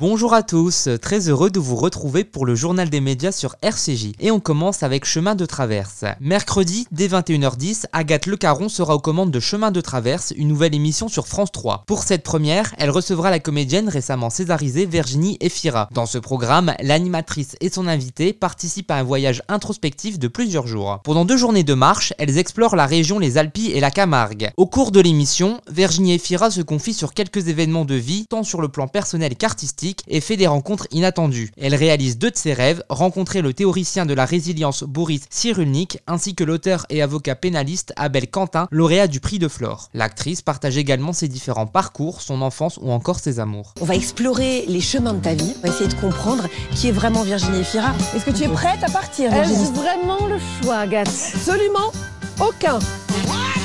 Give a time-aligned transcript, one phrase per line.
[0.00, 4.12] Bonjour à tous, très heureux de vous retrouver pour le journal des médias sur RCJ.
[4.20, 6.04] Et on commence avec Chemin de Traverse.
[6.20, 10.76] Mercredi, dès 21h10, Agathe Le Caron sera aux commandes de Chemin de Traverse, une nouvelle
[10.76, 11.82] émission sur France 3.
[11.88, 15.88] Pour cette première, elle recevra la comédienne récemment césarisée Virginie Efira.
[15.90, 21.00] Dans ce programme, l'animatrice et son invité participent à un voyage introspectif de plusieurs jours.
[21.02, 24.52] Pendant deux journées de marche, elles explorent la région les Alpes et la Camargue.
[24.56, 28.60] Au cours de l'émission, Virginie Efira se confie sur quelques événements de vie, tant sur
[28.60, 31.50] le plan personnel qu'artistique et fait des rencontres inattendues.
[31.60, 36.34] Elle réalise deux de ses rêves, rencontrer le théoricien de la résilience Boris Cyrulnik ainsi
[36.34, 39.88] que l'auteur et avocat pénaliste Abel Quentin, lauréat du prix de Flore.
[39.94, 43.74] L'actrice partage également ses différents parcours, son enfance ou encore ses amours.
[43.80, 46.92] On va explorer les chemins de ta vie, on va essayer de comprendre qui est
[46.92, 47.92] vraiment Virginie Fira.
[48.14, 51.08] Est-ce que tu es prête à partir Est-ce vraiment le choix, Agathe?
[51.34, 51.92] Absolument
[52.40, 52.78] aucun.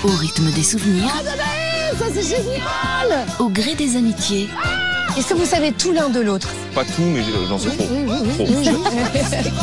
[0.04, 1.12] Au rythme des souvenirs.
[1.14, 4.50] Ah, ça c'est génial Au gré des amitiés.
[5.18, 7.88] Est-ce que vous savez tout l'un de l'autre Pas tout, mais j'en sais trop.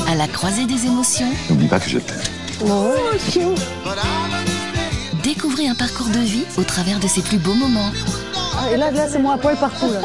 [0.08, 1.26] à la croisée des émotions.
[1.48, 2.20] N'oublie pas que je t'aime.
[2.66, 2.92] Non.
[5.22, 7.90] Découvrez un parcours de vie au travers de ses plus beaux moments.
[8.58, 9.90] Ah, Et là, là c'est moi à poil partout.
[9.90, 10.00] Là.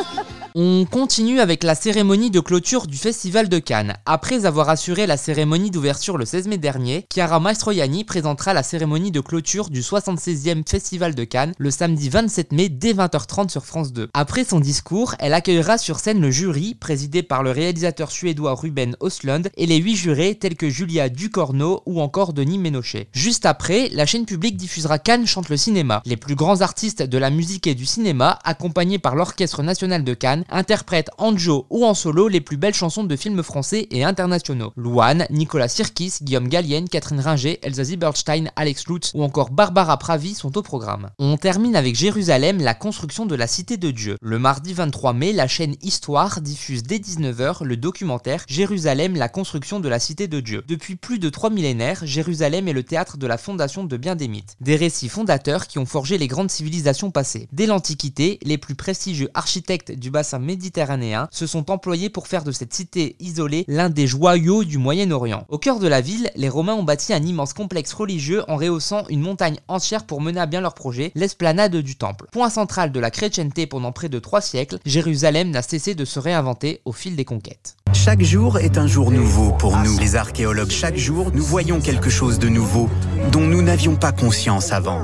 [0.57, 3.95] On continue avec la cérémonie de clôture du Festival de Cannes.
[4.05, 9.11] Après avoir assuré la cérémonie d'ouverture le 16 mai dernier, Chiara Mastroianni présentera la cérémonie
[9.11, 13.91] de clôture du 76e Festival de Cannes le samedi 27 mai dès 20h30 sur France
[13.91, 14.07] 2.
[14.13, 18.95] Après son discours, elle accueillera sur scène le jury, présidé par le réalisateur suédois Ruben
[19.03, 23.09] Östlund, et les huit jurés tels que Julia Ducorneau ou encore Denis Ménochet.
[23.11, 26.01] Juste après, la chaîne publique diffusera Cannes chante le cinéma.
[26.05, 30.13] Les plus grands artistes de la musique et du cinéma, accompagnés par l'Orchestre national de
[30.13, 34.03] Cannes, interprètent en duo ou en solo les plus belles chansons de films français et
[34.03, 34.71] internationaux.
[34.75, 40.33] Louane, Nicolas Sirkis, Guillaume Gallienne, Catherine Ringer, Elsa Zieberstein, Alex Lutz ou encore Barbara Pravi
[40.33, 41.09] sont au programme.
[41.19, 44.17] On termine avec Jérusalem, la construction de la cité de Dieu.
[44.21, 49.79] Le mardi 23 mai, la chaîne Histoire diffuse dès 19h le documentaire Jérusalem, la construction
[49.79, 50.63] de la cité de Dieu.
[50.67, 54.27] Depuis plus de trois millénaires, Jérusalem est le théâtre de la fondation de bien des
[54.27, 54.55] mythes.
[54.61, 57.47] Des récits fondateurs qui ont forgé les grandes civilisations passées.
[57.51, 62.51] Dès l'Antiquité, les plus prestigieux architectes du bassin méditerranéen se sont employés pour faire de
[62.51, 65.45] cette cité isolée l'un des joyaux du Moyen-Orient.
[65.49, 69.03] Au cœur de la ville, les Romains ont bâti un immense complexe religieux en rehaussant
[69.09, 72.27] une montagne entière pour mener à bien leur projet, l'esplanade du temple.
[72.31, 76.19] Point central de la chrétienté pendant près de trois siècles, Jérusalem n'a cessé de se
[76.19, 77.75] réinventer au fil des conquêtes.
[77.93, 80.69] Chaque jour est un jour nouveau pour nous, les archéologues.
[80.69, 82.89] Chaque jour, nous voyons quelque chose de nouveau
[83.31, 85.01] dont nous n'avions pas conscience avant.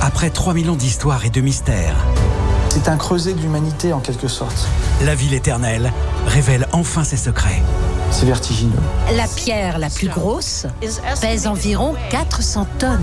[0.00, 1.96] Après 3000 ans d'histoire et de mystère,
[2.70, 4.68] C'est un creuset de l'humanité en quelque sorte.
[5.02, 5.92] la ville éternelle
[6.26, 7.60] révèle enfin ses secrets.
[8.12, 8.78] C'est vertigineux.
[9.16, 10.66] La pierre la plus grosse
[11.20, 13.00] pèse environ 400 tonnes.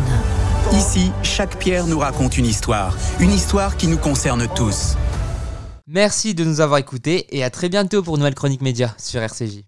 [0.72, 4.96] Ici, chaque pierre nous raconte une histoire, une histoire qui nous concerne tous.
[5.86, 9.64] Merci de nous avoir écoutés et à très bientôt pour nouvelle chronique média sur RCJ.